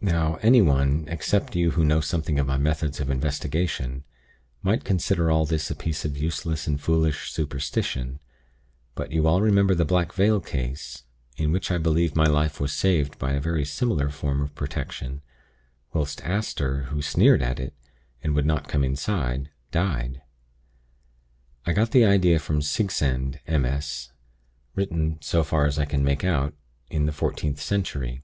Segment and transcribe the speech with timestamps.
[0.00, 4.04] "Now, anyone, except you who know something of my methods of investigation,
[4.62, 8.20] might consider all this a piece of useless and foolish superstition;
[8.94, 11.02] but you all remember the Black Veil case,
[11.36, 15.20] in which I believe my life was saved by a very similar form of protection,
[15.92, 17.74] whilst Aster, who sneered at it,
[18.22, 20.22] and would not come inside, died.
[21.66, 24.12] I got the idea from the Sigsand MS.,
[24.76, 26.54] written, so far as I can make out,
[26.88, 28.22] in the 14th century.